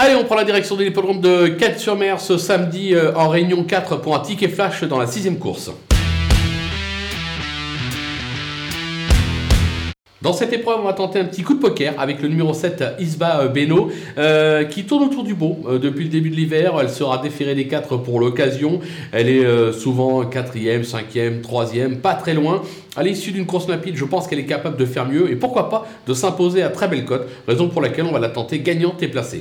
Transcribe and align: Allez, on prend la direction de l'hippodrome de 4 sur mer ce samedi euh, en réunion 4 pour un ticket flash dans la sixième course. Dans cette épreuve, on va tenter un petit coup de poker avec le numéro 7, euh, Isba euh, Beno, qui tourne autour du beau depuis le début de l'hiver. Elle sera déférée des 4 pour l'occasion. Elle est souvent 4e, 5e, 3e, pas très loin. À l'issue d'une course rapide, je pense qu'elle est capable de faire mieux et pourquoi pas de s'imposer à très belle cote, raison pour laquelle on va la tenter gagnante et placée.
Allez, 0.00 0.14
on 0.14 0.22
prend 0.22 0.36
la 0.36 0.44
direction 0.44 0.76
de 0.76 0.84
l'hippodrome 0.84 1.20
de 1.20 1.48
4 1.48 1.76
sur 1.76 1.96
mer 1.96 2.20
ce 2.20 2.38
samedi 2.38 2.94
euh, 2.94 3.12
en 3.16 3.28
réunion 3.28 3.64
4 3.64 3.96
pour 3.96 4.14
un 4.14 4.20
ticket 4.20 4.46
flash 4.46 4.84
dans 4.84 4.96
la 4.96 5.08
sixième 5.08 5.40
course. 5.40 5.72
Dans 10.22 10.32
cette 10.32 10.52
épreuve, 10.52 10.78
on 10.82 10.84
va 10.84 10.92
tenter 10.92 11.18
un 11.18 11.24
petit 11.24 11.42
coup 11.42 11.54
de 11.54 11.58
poker 11.58 11.94
avec 11.98 12.22
le 12.22 12.28
numéro 12.28 12.54
7, 12.54 12.80
euh, 12.80 12.90
Isba 13.00 13.40
euh, 13.40 13.48
Beno, 13.48 13.90
qui 14.70 14.84
tourne 14.84 15.02
autour 15.02 15.24
du 15.24 15.34
beau 15.34 15.66
depuis 15.82 16.04
le 16.04 16.10
début 16.10 16.30
de 16.30 16.36
l'hiver. 16.36 16.74
Elle 16.80 16.90
sera 16.90 17.18
déférée 17.18 17.56
des 17.56 17.66
4 17.66 17.96
pour 17.96 18.20
l'occasion. 18.20 18.78
Elle 19.10 19.28
est 19.28 19.72
souvent 19.72 20.22
4e, 20.22 20.88
5e, 20.88 21.42
3e, 21.42 21.96
pas 21.96 22.14
très 22.14 22.34
loin. 22.34 22.62
À 22.94 23.02
l'issue 23.02 23.32
d'une 23.32 23.46
course 23.46 23.66
rapide, 23.66 23.96
je 23.96 24.04
pense 24.04 24.28
qu'elle 24.28 24.38
est 24.38 24.46
capable 24.46 24.76
de 24.76 24.84
faire 24.84 25.08
mieux 25.08 25.28
et 25.28 25.34
pourquoi 25.34 25.68
pas 25.68 25.88
de 26.06 26.14
s'imposer 26.14 26.62
à 26.62 26.68
très 26.68 26.86
belle 26.86 27.04
cote, 27.04 27.28
raison 27.48 27.66
pour 27.66 27.82
laquelle 27.82 28.04
on 28.04 28.12
va 28.12 28.20
la 28.20 28.28
tenter 28.28 28.60
gagnante 28.60 29.02
et 29.02 29.08
placée. 29.08 29.40